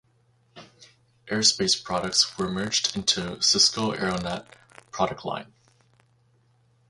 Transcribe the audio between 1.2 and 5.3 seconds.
Airespace products were merged into Cisco Aironet product